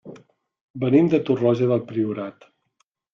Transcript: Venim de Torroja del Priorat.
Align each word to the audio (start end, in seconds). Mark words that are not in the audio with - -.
Venim 0.83 1.11
de 1.11 1.19
Torroja 1.27 1.67
del 1.73 1.83
Priorat. 1.91 2.49